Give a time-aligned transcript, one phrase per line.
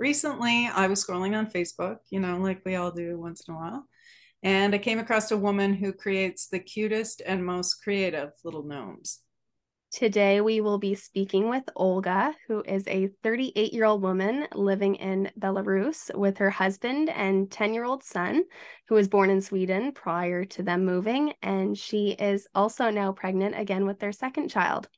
[0.00, 3.56] Recently, I was scrolling on Facebook, you know, like we all do once in a
[3.58, 3.86] while,
[4.42, 9.20] and I came across a woman who creates the cutest and most creative little gnomes.
[9.92, 14.94] Today, we will be speaking with Olga, who is a 38 year old woman living
[14.94, 18.44] in Belarus with her husband and 10 year old son,
[18.88, 21.34] who was born in Sweden prior to them moving.
[21.42, 24.88] And she is also now pregnant again with their second child.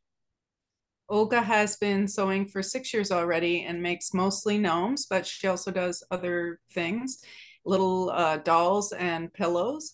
[1.09, 5.71] Olga has been sewing for six years already and makes mostly gnomes, but she also
[5.71, 7.23] does other things,
[7.65, 9.93] little uh, dolls and pillows.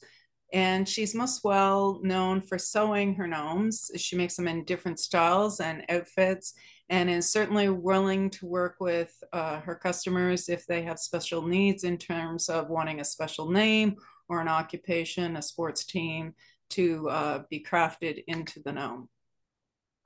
[0.53, 3.91] And she's most well known for sewing her gnomes.
[3.97, 6.55] She makes them in different styles and outfits
[6.89, 11.85] and is certainly willing to work with uh, her customers if they have special needs
[11.85, 13.97] in terms of wanting a special name
[14.29, 16.35] or an occupation, a sports team
[16.71, 19.09] to uh, be crafted into the gnome.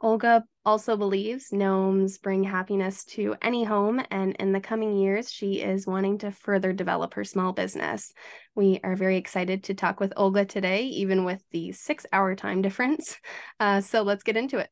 [0.02, 5.60] Olga also believes gnomes bring happiness to any home, and in the coming years, she
[5.60, 8.12] is wanting to further develop her small business.
[8.56, 12.62] We are very excited to talk with Olga today, even with the six hour time
[12.62, 13.16] difference.
[13.60, 14.68] Uh, so let's get into it.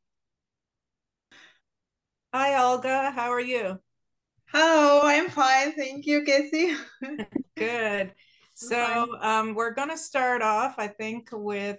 [2.35, 3.13] Hi, Olga.
[3.13, 3.79] How are you?
[4.47, 5.73] Hello, I'm fine.
[5.75, 6.75] Thank you, Casey.
[7.57, 8.13] Good.
[8.55, 11.79] So, um, we're going to start off, I think, with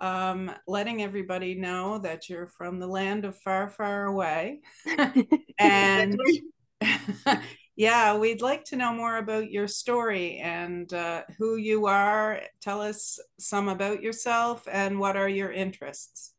[0.00, 4.60] um, letting everybody know that you're from the land of far, far away.
[5.58, 6.18] and
[7.76, 12.40] yeah, we'd like to know more about your story and uh, who you are.
[12.60, 16.32] Tell us some about yourself and what are your interests.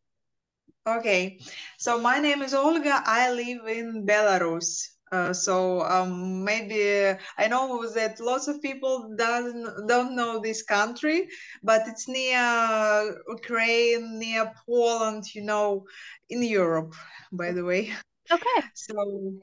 [0.87, 1.39] Okay,
[1.77, 3.03] so my name is Olga.
[3.05, 4.87] I live in Belarus.
[5.11, 11.27] Uh, so um, maybe I know that lots of people doesn't don't know this country,
[11.63, 15.85] but it's near Ukraine, near Poland, you know,
[16.29, 16.93] in Europe,
[17.31, 17.91] by the way.
[18.31, 18.61] Okay.
[18.73, 19.33] So,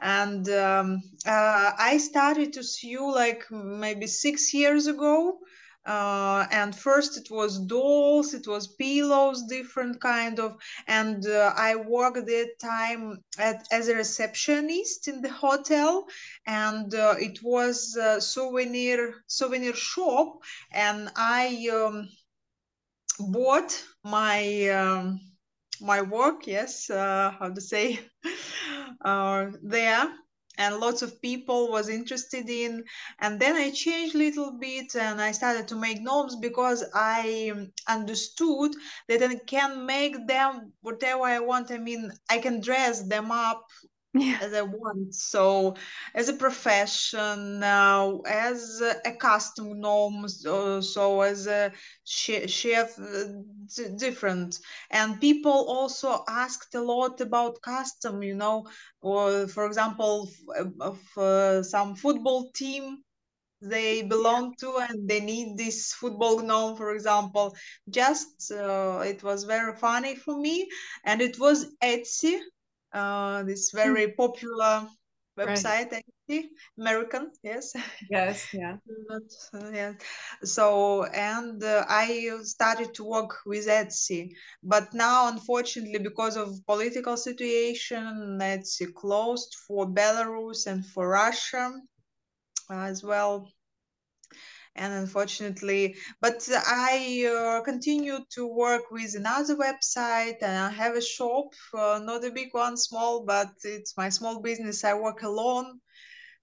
[0.00, 5.38] and um, uh, I started to sew like maybe six years ago
[5.86, 11.76] uh, and first it was dolls it was pillows different kind of and uh, i
[11.76, 16.06] worked that time at, as a receptionist in the hotel
[16.46, 20.38] and uh, it was a souvenir souvenir shop
[20.72, 22.08] and i um,
[23.20, 25.20] bought my um,
[25.80, 28.00] my work yes uh, how to say
[29.04, 30.08] uh, there
[30.58, 32.84] and lots of people was interested in.
[33.20, 37.50] And then i changed a little bit and i started to make gnomes because i
[37.52, 38.72] um, understood
[39.08, 41.70] that i can make them whatever i want.
[41.70, 43.64] I mean i can dress them up
[44.20, 44.38] yeah.
[44.40, 45.14] as I want.
[45.14, 45.74] So,
[46.14, 51.72] as a profession, uh, as a custom gnome, so, so as a
[52.04, 54.58] chef, uh, different.
[54.90, 58.66] And people also asked a lot about custom, you know,
[59.00, 60.30] or for example,
[60.80, 62.98] of uh, some football team
[63.62, 64.56] they belong yeah.
[64.60, 67.54] to and they need this football gnome for example
[67.88, 70.68] just uh, it was very funny for me
[71.04, 72.38] and it was etsy
[72.96, 73.76] uh, this hmm.
[73.76, 74.88] very popular
[75.38, 76.44] website right.
[76.78, 77.74] american yes.
[78.10, 78.76] Yes yeah.
[79.10, 79.92] Uh, yeah.
[80.42, 84.30] So and uh, i started to work with etsy.
[84.62, 91.72] But now unfortunately because of political situation etsy closed for belarus and for russia
[92.70, 93.46] as well
[94.76, 101.02] and unfortunately but i uh, continue to work with another website and i have a
[101.02, 104.84] shop uh, not a big one small but it's my small business.
[104.84, 105.80] I work alone.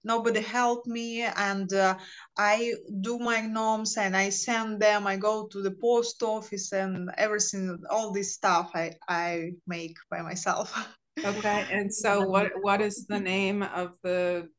[0.06, 1.96] Nobody help me and uh,
[2.36, 5.06] i do my gnomes and i send them.
[5.06, 10.20] I go to the post office and everything all this stuff i i make by
[10.22, 10.68] myself.
[11.24, 14.50] Okay and so what what is the name of the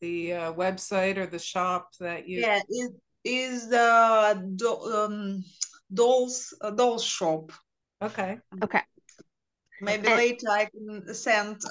[0.00, 2.92] the uh, website or the shop that you yeah it,
[3.26, 5.44] is the do, um,
[5.92, 7.52] dolls uh, dolls shop.
[8.02, 8.38] Okay.
[8.62, 8.82] Okay.
[9.80, 10.16] Maybe okay.
[10.16, 11.60] later I can send.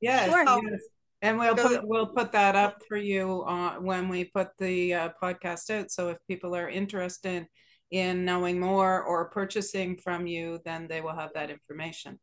[0.00, 0.28] Yes.
[0.28, 0.44] Sure.
[0.44, 0.80] yes.
[1.22, 5.08] And we'll put we'll put that up for you uh, when we put the uh,
[5.22, 5.90] podcast out.
[5.90, 7.46] So if people are interested
[7.90, 12.20] in knowing more or purchasing from you, then they will have that information.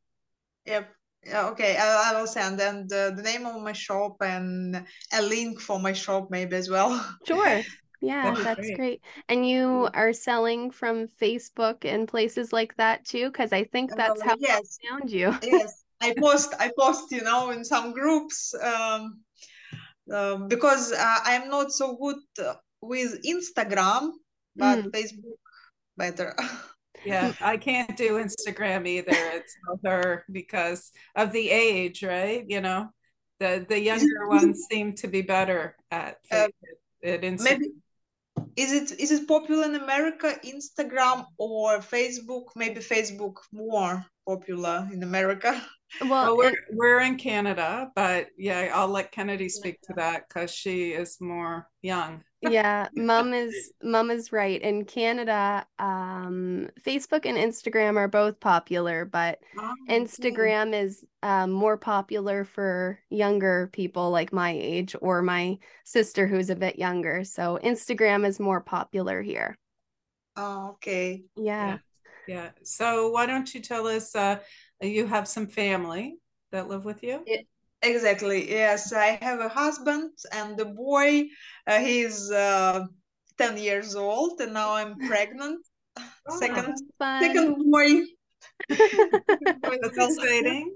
[0.68, 0.90] Yep.
[1.26, 5.22] Yeah, okay, I, I will send and uh, the name of my shop and a
[5.22, 6.94] link for my shop maybe as well.
[7.28, 7.62] Sure.
[8.02, 8.76] Yeah, that's great.
[8.76, 9.02] great.
[9.30, 13.28] And you are selling from Facebook and places like that too?
[13.28, 15.36] Because I think that's Uh, how yes, I found you.
[15.44, 15.84] yes.
[16.02, 19.22] I post, I post, you know, in some groups um,
[20.12, 24.10] um, because uh, I'm not so good uh, with Instagram,
[24.56, 24.92] but Mm.
[24.92, 25.38] Facebook
[25.98, 26.36] better.
[27.06, 29.12] Yeah, I can't do Instagram either.
[29.34, 32.46] It's other because of the age, right?
[32.48, 32.90] You know,
[33.40, 36.48] the the younger ones seem to be better at Uh,
[37.04, 37.44] at Instagram.
[37.44, 37.70] maybe
[38.56, 42.46] is it is it popular in America, Instagram or Facebook?
[42.56, 45.62] Maybe Facebook more popular in America.
[46.00, 50.52] Well, we're and- we're in Canada, but yeah, I'll let Kennedy speak to that because
[50.52, 52.24] she is more young.
[52.50, 54.60] yeah, mom is mom is right.
[54.62, 60.00] In Canada, um, Facebook and Instagram are both popular, but okay.
[60.00, 66.50] Instagram is um, more popular for younger people like my age or my sister who's
[66.50, 67.24] a bit younger.
[67.24, 69.56] So Instagram is more popular here.
[70.36, 71.24] Oh, okay.
[71.36, 71.78] Yeah.
[72.28, 72.50] Yeah.
[72.64, 74.16] So why don't you tell us?
[74.16, 74.40] Uh,
[74.82, 76.18] you have some family
[76.52, 77.26] that live with you.
[77.84, 78.50] Exactly.
[78.50, 81.24] Yes, I have a husband and the boy.
[81.66, 82.86] Uh, he's uh,
[83.38, 85.66] 10 years old, and now I'm pregnant.
[86.30, 86.74] Oh, Second,
[87.20, 88.06] second boy.
[88.70, 89.10] Second
[89.82, 90.72] That's exciting.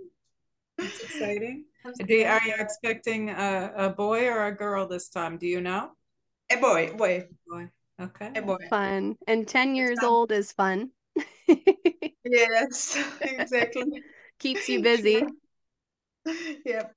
[0.78, 1.66] That's exciting.
[2.06, 5.38] Do you, are you expecting a, a boy or a girl this time?
[5.38, 5.92] Do you know?
[6.52, 7.70] A boy, boy, Boy.
[8.02, 8.32] Okay.
[8.36, 8.58] a boy.
[8.70, 9.16] Fun.
[9.28, 10.92] And 10 years old is fun.
[12.26, 14.04] Yes, exactly.
[14.40, 15.24] Keeps you busy.
[16.66, 16.90] Yeah.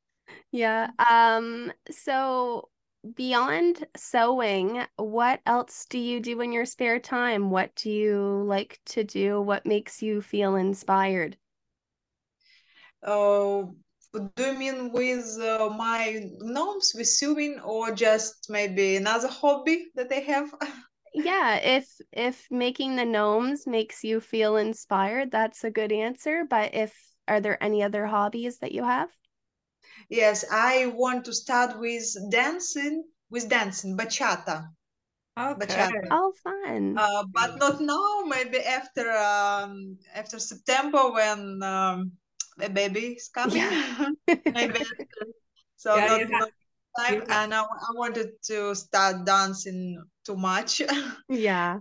[0.50, 0.90] Yeah.
[1.08, 2.68] Um, so
[3.14, 7.50] beyond sewing, what else do you do in your spare time?
[7.50, 9.40] What do you like to do?
[9.40, 11.36] What makes you feel inspired?
[13.02, 13.74] Oh,
[14.12, 20.10] do you mean with uh, my gnomes, with sewing, or just maybe another hobby that
[20.12, 20.52] I have?
[21.14, 26.44] Yeah, if if making the gnomes makes you feel inspired, that's a good answer.
[26.48, 26.94] But if
[27.26, 29.10] are there any other hobbies that you have?
[30.08, 34.68] Yes, I want to start with dancing, with dancing, bachata.
[35.38, 35.66] Okay.
[35.66, 36.08] Bachata.
[36.10, 36.98] Oh, fun.
[36.98, 42.12] Uh, but not now, maybe after um, after September when um,
[42.60, 43.62] a baby is coming.
[44.26, 45.26] maybe after.
[45.76, 46.50] So Yeah, not,
[47.06, 47.22] you time.
[47.28, 50.82] you And I, I wanted to start dancing too much.
[51.28, 51.80] Yeah.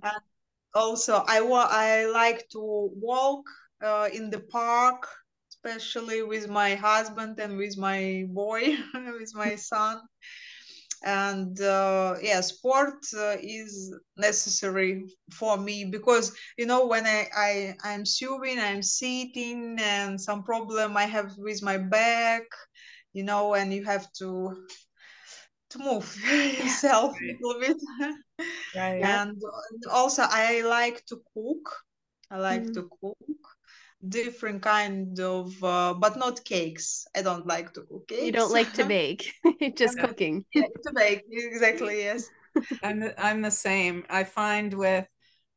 [0.73, 3.45] also, I wa- I like to walk
[3.81, 5.07] uh, in the park,
[5.49, 10.01] especially with my husband and with my boy, with my son.
[11.03, 17.75] And uh, yeah, sport uh, is necessary for me because you know when I I
[17.83, 22.43] I'm sewing, I'm sitting, and some problem I have with my back,
[23.13, 24.65] you know, and you have to
[25.77, 26.17] to move
[26.59, 27.77] yourself a little bit.
[28.75, 29.03] Right.
[29.03, 29.41] and
[29.91, 31.75] also I like to cook.
[32.29, 32.73] I like Mhm.
[32.73, 33.17] to cook
[34.07, 37.05] different kind of, uh, but not cakes.
[37.15, 38.25] I don't like to cook cakes.
[38.25, 39.33] You don't like to bake,
[39.75, 40.07] just Yeah.
[40.07, 40.45] cooking.
[40.53, 41.99] yeah, to bake exactly.
[42.03, 42.29] Yes.
[42.83, 44.05] I'm the, I'm the same.
[44.09, 45.07] I find with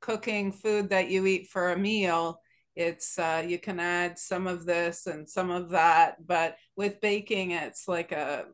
[0.01, 2.41] cooking food that you eat for a meal,
[2.77, 7.51] it's uh, you can add some of this and some of that, but with baking,
[7.51, 8.47] it's like a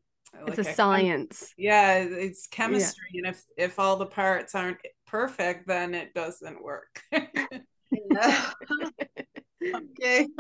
[0.47, 1.55] It's like a chem- science.
[1.57, 7.03] yeah, it's chemistry, and if if all the parts aren't perfect, then it doesn't work.
[9.75, 10.27] Okay.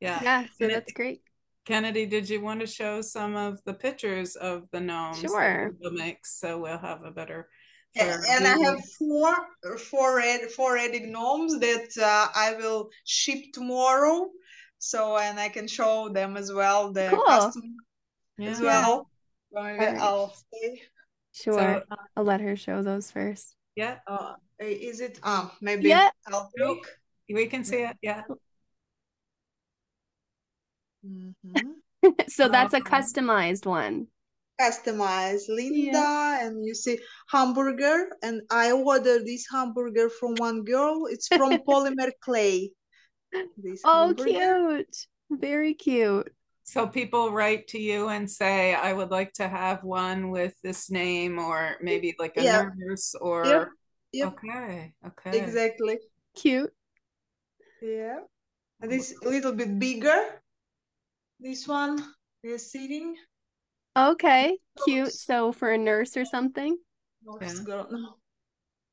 [0.00, 0.20] yeah.
[0.22, 1.22] Yeah, so And it- that's great.
[1.64, 5.70] Kennedy, did you want to show some of the pictures of the gnomes that Sure.
[5.82, 7.48] Linda makes so we'll have a better
[7.94, 8.96] Yeah, and I have viewers?
[8.96, 9.36] four
[9.78, 14.30] four red four ready gnomes that uh, I will ship tomorrow.
[14.78, 17.24] So and I can show them as well the Cool.
[17.26, 17.66] customer
[18.38, 18.50] Yeah.
[18.52, 19.08] as well.
[19.54, 20.82] So maybe I'll say.
[21.32, 21.82] Sure.
[21.88, 23.54] So, I'll let her show those first.
[23.76, 25.20] yeah, Uh, is it?
[25.22, 26.10] Um, maybe Yeah.
[26.26, 26.98] I'll look.
[27.28, 27.96] we can see it.
[28.02, 28.22] Yeah.
[31.04, 31.74] Mhm.
[32.28, 34.06] So that's a customized one.
[34.60, 36.98] Customize Linda, and you see
[37.30, 38.10] hamburger.
[38.22, 41.06] And I ordered this hamburger from one girl.
[41.06, 42.72] It's from polymer clay.
[43.56, 44.32] This Oh, hamburger.
[44.78, 45.06] cute.
[45.30, 46.32] Very cute.
[46.68, 50.90] So people write to you and say, I would like to have one with this
[50.90, 52.68] name, or maybe like a Yeah.
[52.76, 53.68] nurse, or Yep.
[54.12, 54.28] Yep.
[54.28, 55.38] okay, okay.
[55.40, 55.96] Exactly.
[56.36, 56.70] Cute.
[57.80, 58.20] Yeah.
[58.82, 60.42] And this a little bit bigger.
[61.40, 62.04] This one
[62.42, 63.16] is sitting.
[63.96, 64.58] Okay.
[64.84, 65.14] Cute.
[65.14, 66.76] So for a nurse or something?
[67.24, 67.48] Yeah.
[67.48, 67.88] it's girl.
[67.90, 68.20] No.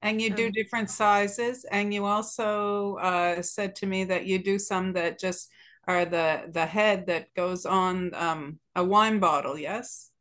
[0.01, 4.39] And you do Um, different sizes, and you also uh, said to me that you
[4.39, 5.51] do some that just
[5.87, 9.57] are the the head that goes on um, a wine bottle.
[9.57, 10.11] Yes.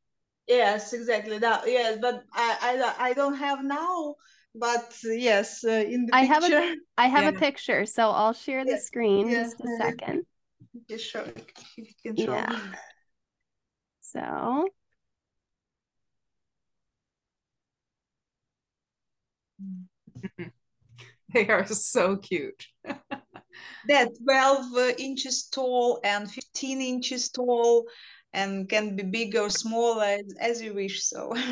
[0.47, 1.65] Yes, exactly that.
[1.67, 4.17] Yes, but I I, I don't have now.
[4.55, 6.35] But yes, uh, in the I picture.
[6.35, 7.31] have a I have Yeah.
[7.31, 10.27] a picture, so I'll share the Yeah, screen yeah, just a second.
[10.89, 11.25] You show,
[11.77, 12.33] you can show.
[12.33, 12.53] Yeah.
[14.01, 14.69] So
[21.33, 22.67] They are so cute.
[23.85, 27.87] They're 12 uh, inches tall and 15 inches tall
[28.33, 31.05] and can be big or small as, as you wish.
[31.05, 31.33] So,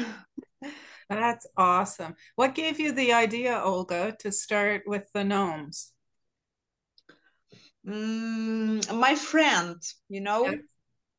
[1.08, 2.16] That's awesome.
[2.36, 5.92] What gave you the idea, Olga, to start with the gnomes?
[7.86, 9.76] mm, my friend,
[10.08, 10.56] you know, Yeah.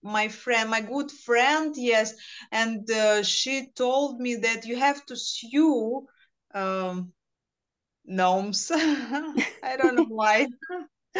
[0.03, 2.13] my friend, my good friend, yes,
[2.51, 6.07] and uh, she told me that you have to sew
[6.53, 7.13] um,
[8.05, 8.71] gnomes.
[8.73, 10.47] I don't know why.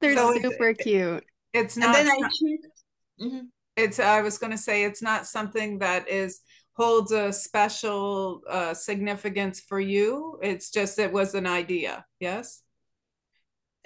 [0.00, 1.24] they're So it's- super cute.
[1.52, 2.72] It's and not then I some- checked.
[3.18, 3.40] Mhm.
[3.76, 6.40] it's I was going to say it's not something that is
[6.74, 10.38] holds a special uh, significance for you.
[10.42, 12.04] It's just it was an idea.
[12.20, 12.62] Yes.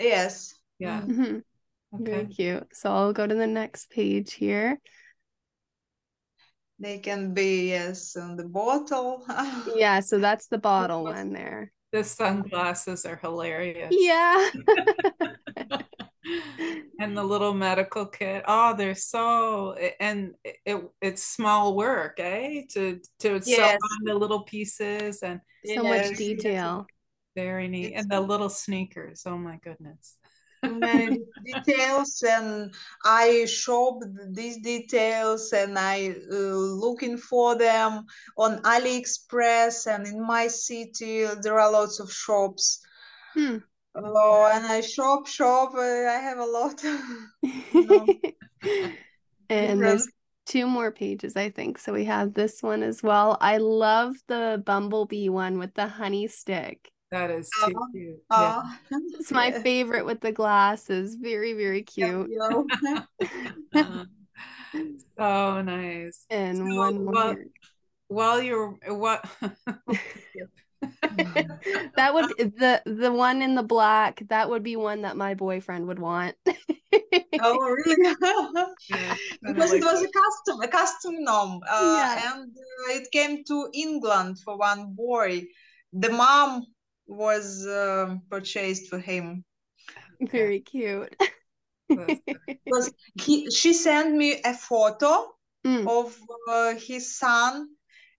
[0.01, 0.55] Yes.
[0.81, 1.01] Yeah.
[1.03, 1.43] Mhm.
[1.95, 2.05] Mhm.
[2.07, 2.67] Very cute.
[2.73, 4.81] So I'll go to the next page here.
[6.81, 9.25] They can be yes on the bottle.
[9.77, 11.71] Yeah, so that's the bottle was- one there.
[11.93, 13.93] The sunglasses are hilarious.
[13.99, 14.51] Yeah.
[17.01, 18.45] and the little medical kit.
[18.47, 22.63] Oh, they're so and it, it's small work, eh?
[22.75, 26.87] To to sew on the little pieces and So much detail.
[27.35, 27.87] very neat.
[27.87, 29.23] It's- And the little sneakers.
[29.27, 30.17] Oh my goodness.
[30.63, 32.75] Details and
[33.05, 34.01] I shop
[34.31, 38.05] these details and I uh, looking for them
[38.37, 42.81] on AliExpress and in my city there are lots of shops.
[43.35, 43.59] Hmm.
[43.95, 45.75] Oh, and I shop, shop.
[45.75, 46.83] Uh, I have a lot.
[49.51, 50.07] And there's
[50.47, 51.79] two more pages, I think.
[51.79, 53.37] So we have this one as well.
[53.41, 56.93] I love the bumblebee one with the honey stick.
[57.11, 57.87] That is too Uh-huh.
[57.93, 58.23] cute.
[58.31, 58.63] Yeah.
[58.93, 61.17] Uh, It's my favorite with the glasses.
[61.17, 62.31] Very, very cute.
[62.31, 62.67] you.
[64.73, 66.25] Uh, so nice.
[66.31, 67.13] And So, one more.
[67.13, 67.37] well.
[68.09, 69.25] While you're what
[71.97, 75.87] That would the the one in the black, that would be one that my boyfriend
[75.89, 76.35] would want.
[76.47, 77.97] oh, really?
[78.03, 82.33] Yeah, kinda because it like- was a custom, a custom gnome, uh, Yeah.
[82.35, 85.45] and uh, it came to England for one boy.
[85.93, 86.65] The mom
[87.11, 89.45] was um purchased for him.
[90.21, 91.15] Very cute.
[91.95, 95.87] Because he, she sent me a photo Mm.
[95.87, 96.17] of
[96.49, 97.69] uh, his son,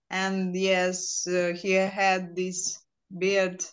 [0.10, 2.79] and yes, uh, he had this
[3.17, 3.63] beard.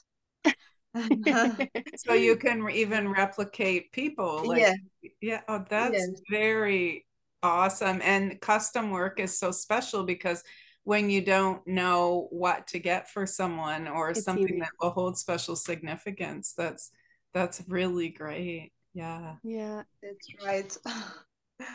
[1.95, 4.75] so you can even replicate people like yeah,
[5.21, 6.23] yeah oh that's Yes.
[6.31, 7.07] very
[7.43, 10.43] awesome and custom work is so special because
[10.89, 14.63] when you don't know what to get for someone or It's something unique.
[14.63, 16.91] that will hold special significance that's
[17.35, 19.83] that's really great yeah Yeah.
[20.03, 20.75] that's right.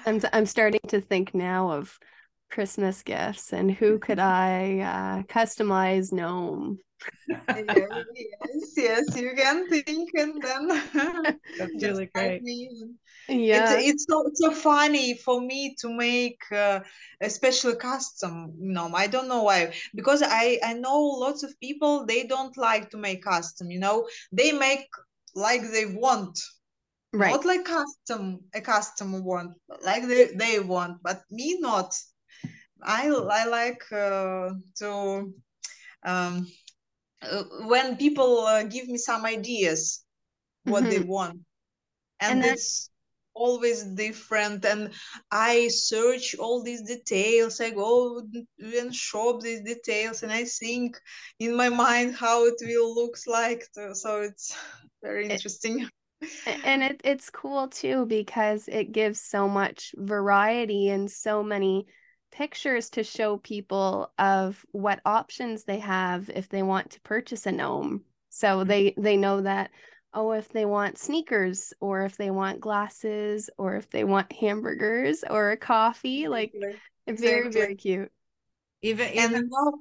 [0.07, 1.97] I'm I'm starting to think now of
[2.49, 6.79] Christmas gifts and who could I uh, customize gnome?
[7.55, 10.67] Yeah, yes, yes, you can think and then
[11.57, 12.41] That's just really great.
[12.41, 12.69] me.
[13.27, 13.79] Yeah.
[13.79, 16.79] It's it's so it's so funny for me to make uh,
[17.21, 18.53] a special custom.
[18.59, 22.57] You know, I don't know why because I I know lots of people they don't
[22.57, 23.71] like to make custom.
[23.71, 24.87] You know, they make
[25.35, 26.39] like they want,
[27.13, 27.31] right.
[27.31, 31.95] not like custom a custom want, like they they want, but me not.
[32.81, 35.33] I I like uh, to
[36.03, 36.47] um
[37.29, 40.03] uh, when people uh, give me some ideas
[40.65, 41.39] what they want.
[42.19, 42.89] And, And it's
[43.33, 44.65] always different.
[44.65, 44.91] And
[45.31, 47.59] i search all these details.
[47.59, 48.21] I go
[48.59, 50.97] and shop these details and i think
[51.39, 53.65] in my mind how it will looks like.
[53.73, 54.55] So, so it's
[55.03, 55.87] very interesting.
[56.65, 61.85] And it, it's cool too because it gives so much variety and so many
[62.33, 67.51] pictures to show people of what options they have if they want to purchase a
[67.51, 68.03] gnome.
[68.29, 69.71] So they they know that
[70.13, 75.23] oh if they want sneakers or if they want glasses or if they want hamburgers
[75.29, 76.53] or a coffee like
[77.07, 77.51] very Exactly.
[77.51, 78.11] very cute.
[78.81, 79.73] even and even you know,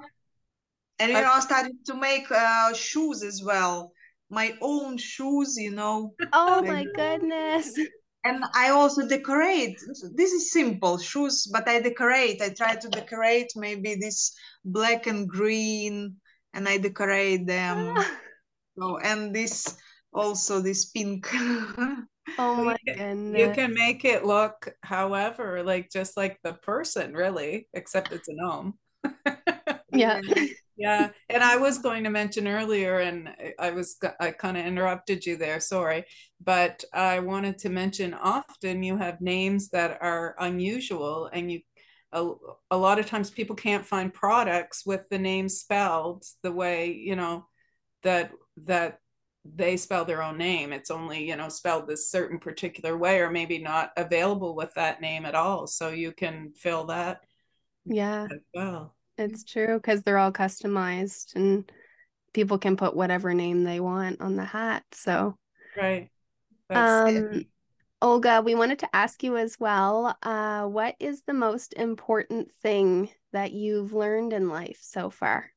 [0.99, 3.92] and you I- know, I started to make uh, shoes as well.
[4.30, 6.14] My own shoes, you know.
[6.32, 7.78] Oh my goodness.
[8.25, 9.79] And I also decorate.
[10.14, 12.41] This is simple shoes, but I decorate.
[12.41, 16.17] I try to decorate maybe this black and green,
[16.55, 17.97] and I decorate them.
[17.97, 18.05] So,
[18.81, 19.76] oh, and this
[20.12, 21.29] also this pink.
[22.38, 23.38] Oh my goodness.
[23.38, 28.33] You can make it look however, like just like the person, really, except it's a
[28.35, 28.79] gnome.
[29.93, 30.21] yeah.
[30.76, 31.11] Yeah.
[31.29, 35.37] And I was going to mention earlier, and I was, I kind of interrupted you
[35.37, 36.05] there, sorry.
[36.43, 41.61] But I wanted to mention often you have names that are unusual, and you,
[42.12, 42.31] a,
[42.71, 47.17] a lot of times people can't find products with the name spelled the way, you
[47.17, 47.47] know,
[48.02, 48.33] that,
[48.64, 48.99] that
[49.45, 50.73] they spell their own name.
[50.73, 55.00] It's only, you know, spelled this certain particular way, or maybe not available with that
[55.00, 55.67] name at all.
[55.67, 57.21] So you can fill that.
[57.85, 58.29] Yeah.
[58.55, 58.95] well.
[59.19, 61.71] It's true because they're all customized and
[62.33, 64.85] people can put whatever name they want on the hat.
[64.92, 65.37] So,
[65.76, 66.09] right.
[66.69, 67.47] That's um, it.
[68.00, 73.11] Olga, we wanted to ask you as well uh, what is the most important thing
[73.33, 75.50] that you've learned in life so far?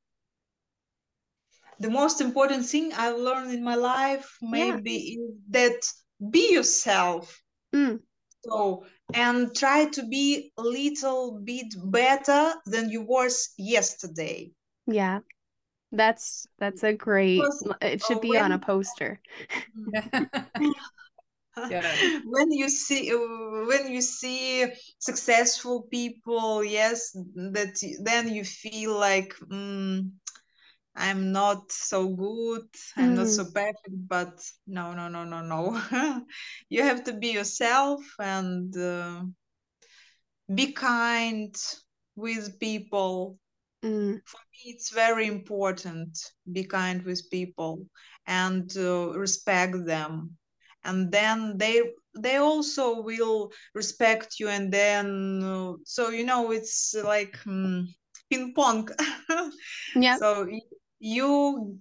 [1.80, 5.24] The most important thing I've learned in my life maybe yeah.
[5.24, 7.42] is that be yourself.
[7.74, 8.00] Mm.
[8.46, 14.52] So and try to be a little bit better than you was yesterday.
[14.88, 15.20] Yeah.
[15.92, 17.42] That's that's a great
[17.82, 19.22] it should be when, on a poster.
[21.70, 21.96] yeah.
[22.26, 24.66] when you see when you see
[25.00, 30.10] successful people yes that then you feel like mm,
[30.96, 33.18] i'm not so good i'm mm.
[33.18, 35.82] not so perfect but no no no no no.
[36.70, 39.24] You have to be yourself and uh,
[40.54, 41.56] be kind
[42.16, 43.38] with people.
[43.84, 44.20] Mm.
[44.26, 46.18] for me it's very important
[46.52, 47.86] be kind with people
[48.26, 50.38] and uh, respect them.
[50.84, 51.82] And then they
[52.18, 57.94] they also will respect you and then uh, so you know it's like um,
[58.30, 58.90] ping pong.
[59.96, 60.18] Yeah.
[60.18, 60.48] So
[61.00, 61.78] you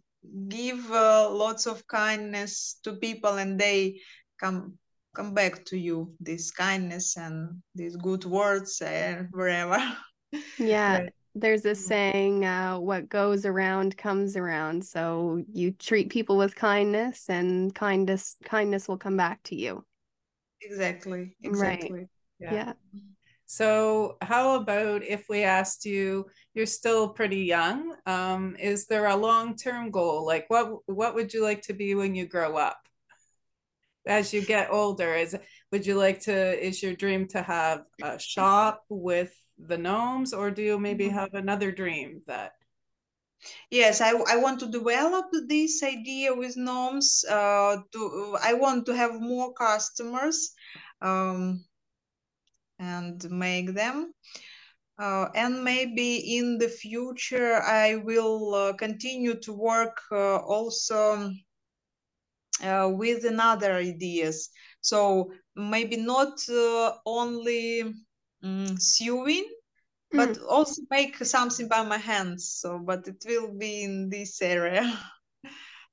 [0.49, 4.01] give uh, lots of kindness to people and they
[4.41, 4.79] come
[5.15, 9.79] come back to you this kindness and these good words and wherever
[10.59, 11.13] yeah right.
[11.37, 17.29] there's a saying uh, what goes around comes around so you treat people with kindness
[17.29, 19.85] and kindness kindness will come back to you
[20.63, 22.09] exactly exactly right.
[22.41, 22.55] yeah.
[22.55, 22.73] yeah.
[23.47, 29.17] So, how about if we asked you, you're still pretty young, um, is there a
[29.17, 30.25] long-term goal?
[30.27, 32.79] Like what what would you like to be when you grow up?
[34.07, 35.37] As you get older, is
[35.73, 40.51] would you like to is your dream to have a shop with the gnomes or
[40.51, 41.19] do you maybe mm-hmm.
[41.19, 42.53] have another dream that
[43.71, 48.97] yes i, I want to develop this idea with gnomes uh, to i want to
[48.97, 50.53] have more customers
[51.03, 51.65] um,
[52.79, 54.13] and make them.
[54.99, 61.33] Uh, and maybe in the future, I will uh, continue to work uh, also
[62.63, 64.51] uh, with another ideas.
[64.81, 67.93] So maybe not uh, only
[68.43, 69.49] um, sewing,
[70.13, 70.17] mm.
[70.17, 72.53] but also make something by my hands.
[72.61, 74.99] So, but it will be in this area.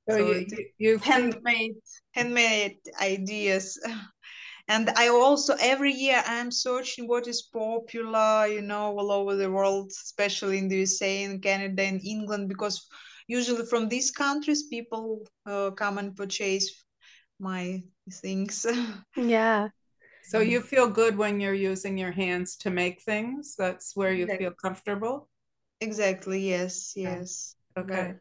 [0.10, 1.76] So, so you, you handmade,
[2.13, 3.80] handmade ideas.
[4.67, 9.50] and i also every year i'm searching what is popular you know all over the
[9.50, 12.88] world especially in the usa and canada and england because
[13.28, 16.84] usually from these countries people uh, come and purchase
[17.39, 17.84] my
[18.21, 18.65] things.
[19.17, 19.69] Yeah.
[20.24, 23.56] So you feel good when you're using your hands to make things?
[23.58, 24.45] That's where you exactly.
[24.45, 25.30] feel comfortable?
[25.82, 27.56] Exactly yes yes.
[27.78, 28.13] Okay.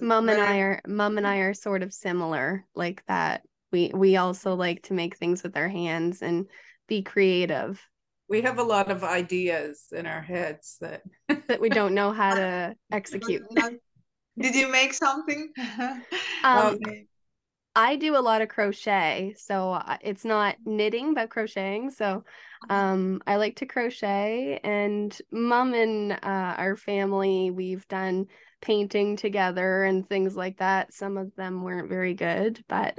[0.00, 4.16] Mom and i are mom and i are sort of similar like that we we
[4.16, 6.46] also like to make things with our hands and
[6.88, 7.80] be creative
[8.28, 11.02] we have a lot of ideas in our heads that
[11.48, 13.42] that we don't know how to execute
[14.38, 15.52] did you make something
[16.44, 16.78] um,
[17.76, 21.90] I do a lot of crochet, so it's not knitting but crocheting.
[21.90, 22.24] So
[22.68, 26.16] um, I like to crochet, and mom and uh,
[26.58, 28.26] our family we've done
[28.60, 30.92] painting together and things like that.
[30.92, 32.98] Some of them weren't very good, but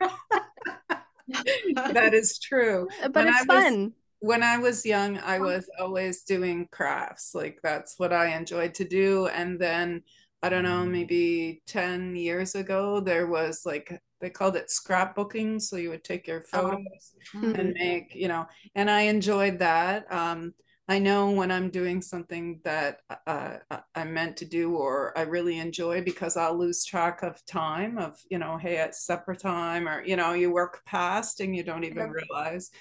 [1.92, 2.88] that is true.
[3.02, 3.92] But when it's fun.
[4.22, 7.34] When I was young, I was always doing crafts.
[7.34, 9.28] Like that's what I enjoyed to do.
[9.28, 10.02] And then
[10.42, 15.60] I don't know, maybe 10 years ago, there was like they called it scrapbooking.
[15.60, 16.60] So you would take your oh.
[16.60, 17.52] photos oh.
[17.54, 20.10] and make, you know, and I enjoyed that.
[20.12, 20.54] Um,
[20.90, 23.58] I know when I'm doing something that uh,
[23.94, 28.20] I'm meant to do or I really enjoy because I'll lose track of time of,
[28.28, 31.84] you know, hey, it's supper time or, you know, you work past and you don't
[31.84, 32.72] even realize.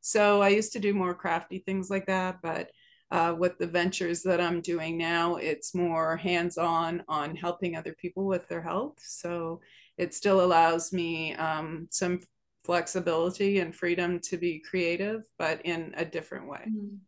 [0.00, 2.40] So I used to do more crafty things like that.
[2.40, 2.70] But
[3.10, 7.94] uh, with the ventures that I'm doing now, it's more hands on on helping other
[7.94, 9.00] people with their health.
[9.00, 9.60] So
[9.98, 12.20] it still allows me um, some
[12.66, 16.64] flexibility and freedom to be creative, but in a different way.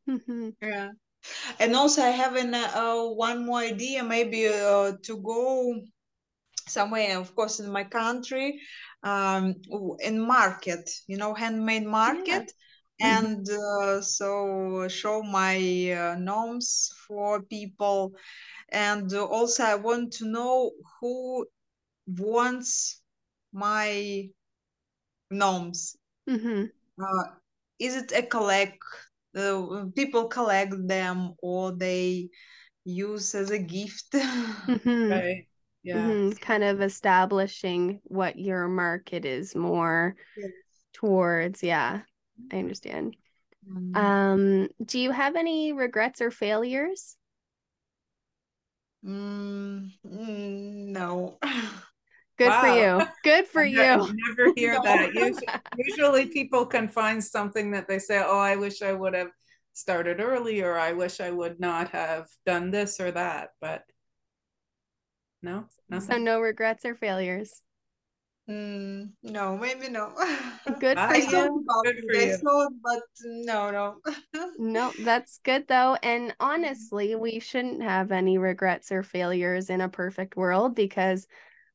[0.09, 0.49] Mm-hmm.
[0.63, 0.91] Yeah.
[1.59, 5.81] And also, I have an, uh, one more idea maybe uh, to go
[6.67, 8.61] somewhere, of course, in my country,
[9.03, 9.55] um,
[10.01, 12.47] in market, you know, handmade market.
[13.01, 13.21] Yeah.
[13.21, 15.57] And uh, so show my
[15.93, 18.13] uh, gnomes for people.
[18.71, 21.47] And also, I want to know who
[22.07, 23.03] wants
[23.53, 24.29] my
[25.31, 25.97] gnomes.
[26.29, 26.65] Mm-hmm.
[27.03, 27.25] Uh,
[27.79, 28.79] is it a collect?
[29.37, 32.29] Uh, people collect them or they
[32.85, 34.15] use as a gift.
[34.69, 35.11] Mm-hmm.
[35.11, 35.49] Right.
[35.83, 35.97] Yeah.
[35.97, 36.37] Mm-hmm.
[36.45, 40.51] Kind of establishing what your market is more yes.
[40.93, 41.63] towards.
[41.63, 42.01] Yeah,
[42.53, 43.17] I understand.
[43.67, 43.97] Mm-hmm.
[43.97, 47.17] Um, do you have any regrets or failures?
[49.05, 51.39] Mm, mm no.
[52.39, 52.61] Good wow.
[52.61, 53.09] for you.
[53.25, 54.15] Good for you.
[54.29, 54.83] never hear no.
[54.85, 55.13] that.
[55.13, 59.31] Usually, usually people can find something that they say, "Oh, I wish I would have
[59.73, 63.83] started early," or "I wish I would not have done this or that." But
[65.43, 66.09] no, nothing.
[66.09, 67.63] So no regrets or failures.
[68.49, 70.13] Mm, no, maybe no.
[70.81, 71.67] Good for I you.
[71.85, 72.37] Good for you.
[72.37, 73.97] Thought, but no, no.
[74.59, 75.97] no, that's good though.
[76.03, 81.27] And honestly, we shouldn't have any regrets or failures in a perfect world because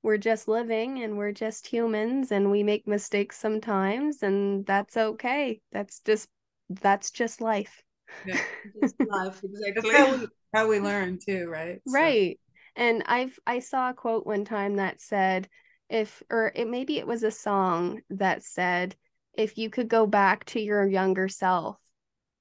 [0.03, 5.61] we're just living and we're just humans and we make mistakes sometimes and that's okay.
[5.71, 6.29] That's just
[6.69, 7.81] that's just life.
[8.25, 8.39] Yeah
[8.81, 9.71] just life exactly.
[9.75, 11.81] that's how we, how we learn too right?
[11.85, 12.39] Right
[12.75, 12.81] so.
[12.83, 15.47] and i've i saw a quote one time that said
[15.89, 18.95] if or it maybe it was a song that said
[19.33, 21.77] if you could go back to your younger self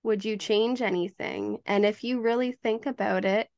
[0.04, 1.58] would you change anything?
[1.64, 3.48] And if you really think about it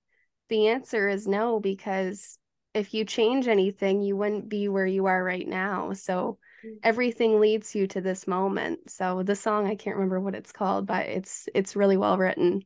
[0.51, 2.39] the answer is no because
[2.75, 5.93] if you change anything, you wouldn't be where you are right now.
[5.93, 6.77] So mm.
[6.83, 8.91] everything leads you to this moment.
[8.91, 12.65] So the song, I can't remember what it's called, but it's it's really well written.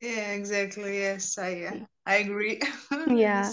[0.00, 0.98] Yeah, exactly.
[0.98, 2.60] Yes, I uh, I agree.
[3.06, 3.52] yeah.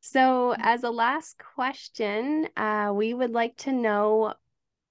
[0.00, 4.32] So as a last question, uh, we would like to know,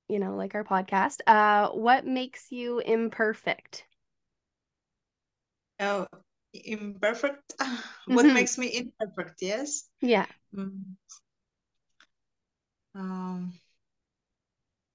[0.07, 3.85] you know, like our podcast, uh, what makes you imperfect?
[5.79, 6.07] Oh,
[6.53, 7.53] imperfect
[8.07, 8.33] what mm-hmm.
[8.33, 10.81] makes me imperfect yes yeah mm.
[12.95, 13.53] um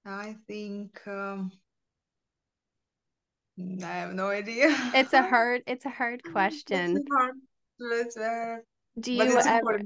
[0.05, 1.51] i think um
[3.83, 7.35] i have no idea it's a hard it's a hard question it's hard.
[7.77, 8.57] It's, uh,
[8.99, 9.79] do you ever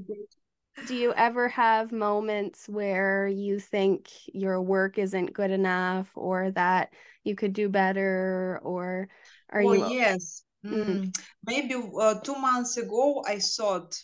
[0.86, 6.92] do you ever have moments where you think your work isn't good enough or that
[7.22, 9.08] you could do better or
[9.50, 11.14] are oh, you yes Mm.
[11.46, 13.96] Maybe uh, two months ago, I thought,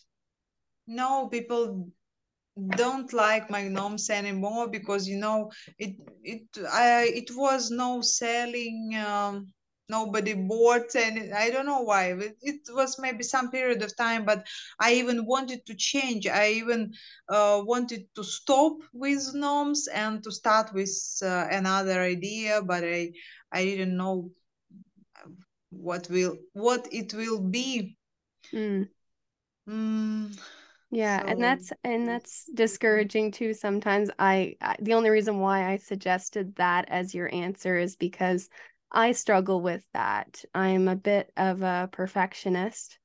[0.86, 1.90] no, people
[2.70, 8.96] don't like my gnomes anymore because you know it it I it was no selling.
[8.96, 9.52] Um,
[9.88, 14.24] nobody bought and i don't know why it, it, was maybe some period of time
[14.24, 14.44] but
[14.80, 16.92] i even wanted to change i even
[17.28, 20.90] uh, wanted to stop with gnomes and to start with
[21.22, 23.10] uh, another idea but i
[23.52, 24.30] i didn't know
[25.80, 27.96] what will what it will be.
[28.52, 28.88] Mm.
[29.68, 30.38] Mm,
[30.92, 31.26] yeah so.
[31.26, 34.10] and that's and that's discouraging too sometimes.
[34.18, 38.48] I, I the only reason why i suggested that as your answer is because
[38.92, 40.44] i struggle with that.
[40.54, 42.98] I'm a bit of a perfectionist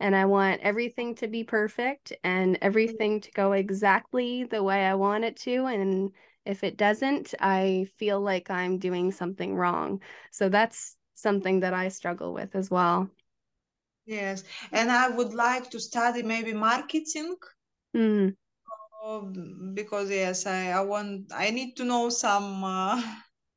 [0.00, 4.94] and i want everything to be perfect and everything to go exactly the way i
[4.94, 6.10] want it to and
[6.44, 10.02] if it doesn't i feel like i'm doing something wrong.
[10.30, 13.08] So that's something that I struggle with as well.
[14.04, 17.36] Yes, and I would like to study maybe marketing.
[17.96, 18.34] Mm.
[19.74, 23.02] because yes, I, I want I need to know some uh,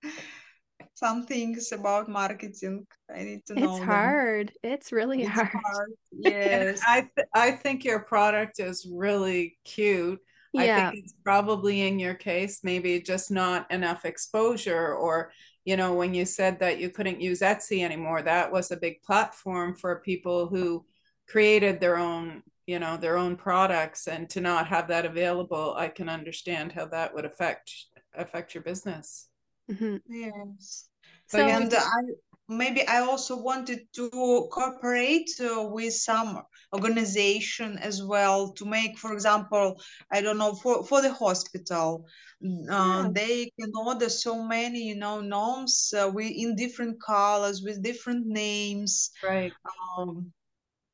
[0.93, 2.85] some things about marketing.
[3.13, 3.75] I need to know.
[3.75, 4.51] It's hard.
[4.63, 5.49] It's really it's hard.
[5.51, 5.91] hard.
[6.11, 10.19] Yes, I th- I think your product is really cute.
[10.53, 10.61] Yeah.
[10.63, 15.31] I think it's probably in your case maybe just not enough exposure or
[15.65, 19.01] you know, when you said that you couldn't use Etsy anymore, that was a big
[19.01, 20.85] platform for people who
[21.27, 25.87] created their own, you know, their own products and to not have that available, I
[25.89, 27.71] can understand how that would affect
[28.15, 29.27] affect your business.
[29.69, 29.97] Mm-hmm.
[30.07, 30.87] Yes.
[31.27, 32.01] So, and I
[32.47, 34.09] maybe I also wanted to
[34.51, 36.41] cooperate uh, with some
[36.73, 39.81] organization as well to make, for example,
[40.11, 42.05] I don't know, for, for the hospital,
[42.43, 43.09] uh, yeah.
[43.11, 48.25] they can order so many, you know, gnomes uh, we in different colors with different
[48.27, 49.11] names.
[49.23, 49.51] Right.
[49.97, 50.31] Um,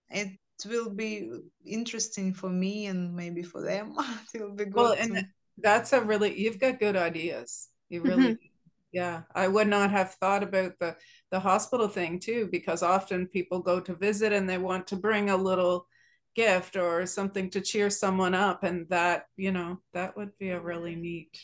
[0.09, 1.29] it will be
[1.65, 3.95] interesting for me and maybe for them.
[4.33, 4.75] it will be good.
[4.75, 5.25] Well, and
[5.57, 7.69] That's a really you've got good ideas.
[7.89, 8.50] You really Mhm.
[8.91, 9.23] Yeah.
[9.35, 10.97] I would not have thought about the
[11.31, 15.29] the hospital thing too, because often people go to visit and they want to bring
[15.29, 15.87] a little
[16.35, 20.59] gift or something to cheer someone up, and that, you know, that would be a
[20.61, 21.37] really neat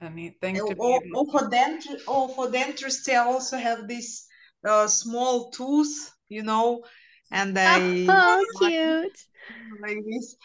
[0.00, 3.24] a neat thing to be Or, able or to for dentist, or for dentistry, I
[3.24, 4.26] also have these
[4.64, 6.84] uh, small tooth, you know,
[7.32, 9.26] and I Oh, like cute.
[9.80, 10.36] like this,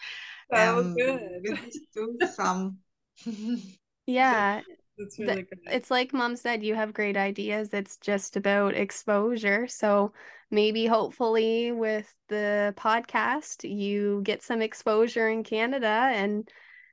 [0.52, 1.20] So and good.
[1.42, 2.78] with this tooth, some.
[4.06, 4.62] Yeah.
[4.98, 5.58] That's The- really good.
[5.66, 7.70] It's like mom said, you have great ideas.
[7.72, 9.66] It's just about exposure.
[9.66, 10.12] So
[10.50, 16.48] maybe hopefully with the podcast, you get some exposure in Canada and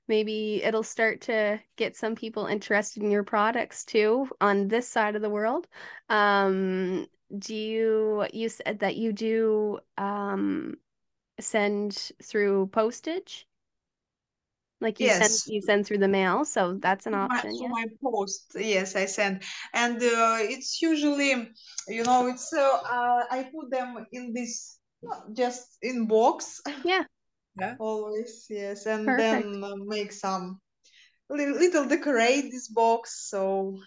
[0.08, 5.16] maybe it'll start to get some people interested in your products too on this side
[5.16, 5.68] of the world.
[6.10, 7.08] Um,
[7.40, 10.76] do you you said that you do um
[11.40, 13.48] send through postage?
[14.84, 17.64] Like you send you send through the mail, so that's an For my, option, for
[17.64, 17.70] yeah.
[17.70, 19.44] my post, yes, I send,
[19.74, 21.50] and uh, it's usually,
[21.88, 24.78] you know, it's uh, uh, I put them in this
[25.32, 27.04] just in box Yeah,
[27.60, 27.76] Yeah.
[27.80, 29.44] always, yes, and perfect.
[29.44, 30.60] then uh, make some
[31.30, 33.80] little, little decorate this box so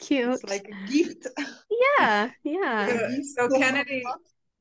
[0.00, 0.34] Cute.
[0.34, 1.26] it's like a gift.
[1.98, 2.86] Yeah, yeah.
[3.36, 4.02] So, so Kennedy.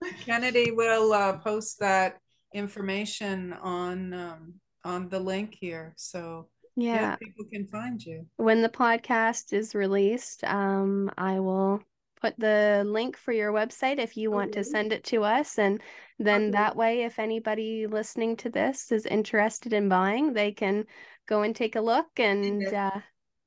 [0.26, 2.20] Kennedy will uh, post that
[2.54, 7.16] information on um, on the link here, so yeah, Yeah.
[7.18, 8.26] people can find you.
[8.38, 11.82] When the podcast is released, um, I will
[12.22, 15.58] put the link for your website if you want to send it to us.
[15.58, 15.82] And
[16.20, 16.52] then Okay.
[16.52, 20.86] that way, if anybody listening to this is interested in buying, they can
[21.28, 22.74] go and take a look and Yes.
[22.74, 23.02] uh,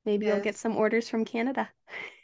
[0.04, 1.68] maybe you'll get some orders from Canada.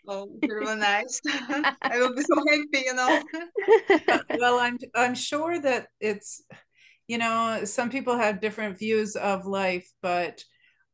[0.07, 1.21] Oh, very nice.
[1.83, 3.23] I will be so happy, you know.
[4.39, 6.43] Well, I'm I'm sure that it's
[7.09, 10.45] you know some people have different views of life, but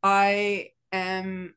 [0.02, 1.54] I am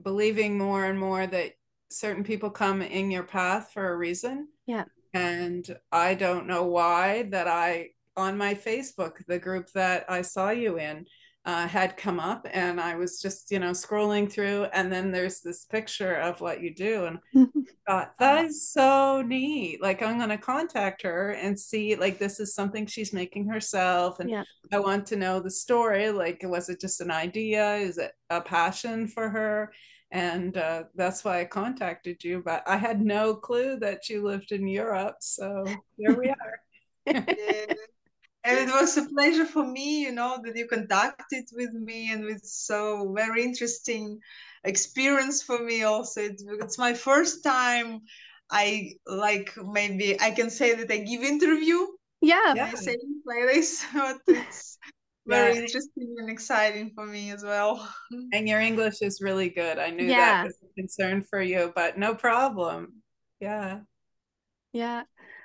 [0.00, 1.52] believing more and more that
[1.90, 4.48] certain people come in your path for a reason.
[4.66, 4.84] Yeah.
[5.14, 10.50] And I don't know why that I on my Facebook, the group that I saw
[10.50, 11.06] you in,
[11.48, 15.40] uh, had come up and I was just, you know, scrolling through and then there's
[15.40, 17.18] this picture of what you do and
[17.88, 19.80] thought that is so neat.
[19.80, 24.28] Like I'm gonna contact her and see like this is something she's making herself and
[24.28, 24.42] Yeah.
[24.70, 26.10] I want to know the story.
[26.10, 27.76] Like was it just an idea?
[27.76, 29.72] Is it a passion for her?
[30.10, 34.52] And uh, that's why I contacted you, but I had no clue that you lived
[34.52, 35.16] in Europe.
[35.20, 35.64] So
[35.96, 36.28] here we
[37.08, 37.24] are.
[38.46, 38.64] Yeah.
[38.64, 42.24] And it was a pleasure for me, you know, that you contacted with me and
[42.24, 44.20] with so very interesting
[44.64, 46.22] experience for me also.
[46.22, 48.00] It's, it's my first time
[48.50, 51.86] I like maybe I can say that I give interview.
[52.20, 52.54] Yeah.
[52.54, 52.66] Yeah.
[52.72, 54.78] I say it like this, but it's
[55.26, 55.62] very Yeah.
[55.64, 57.86] interesting and exciting for me as well.
[58.32, 59.78] And your English is really good.
[59.78, 60.16] I knew Yeah.
[60.16, 63.02] that was a concern for you, but no problem.
[63.40, 63.80] Yeah.
[64.72, 65.04] Yeah.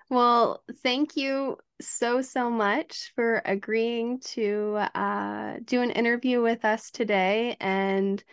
[0.09, 6.91] Well, thank you so, so much for agreeing to uh, do an interview with us
[6.91, 7.57] today.
[7.59, 8.23] And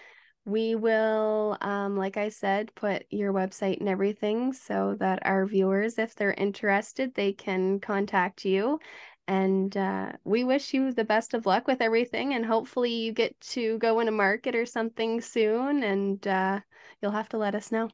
[0.45, 5.99] we will, um, like I said, put your website and everything so that our viewers,
[5.99, 8.79] if they're interested, they can contact you.
[9.29, 12.35] And uh, we wish you the best of luck with everything.
[12.35, 15.85] And hopefully, you get to go in a market or something soon.
[15.85, 16.61] And uh,
[17.01, 17.91] you'll have to let us know.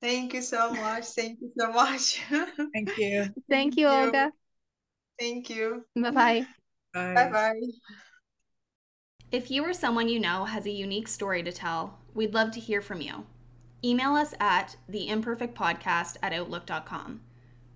[0.00, 1.04] Thank you so much.
[1.10, 2.20] Thank you so much.
[2.72, 3.28] Thank you.
[3.48, 4.32] Thank you, Olga.
[5.18, 5.84] Thank you.
[5.96, 6.46] Bye bye.
[6.94, 7.14] Bye.
[7.14, 7.60] Bye bye.
[9.30, 12.60] If you or someone you know has a unique story to tell, we'd love to
[12.60, 13.24] hear from you.
[13.82, 17.22] Email us at theimperfectpodcast at outlook.com.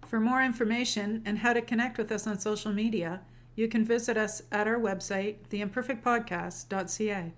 [0.05, 3.22] For more information and how to connect with us on social media,
[3.57, 7.33] you can visit us at our website, theimperfectpodcast.ca.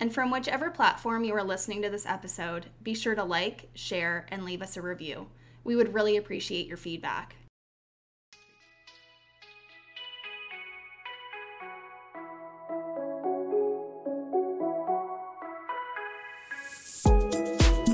[0.00, 4.26] And from whichever platform you are listening to this episode, be sure to like, share,
[4.30, 5.28] and leave us a review.
[5.62, 7.36] We would really appreciate your feedback.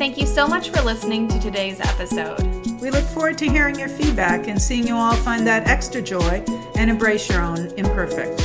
[0.00, 2.40] Thank you so much for listening to today's episode.
[2.80, 6.42] We look forward to hearing your feedback and seeing you all find that extra joy
[6.74, 8.40] and embrace your own imperfect.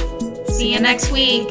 [0.52, 1.48] See you next week.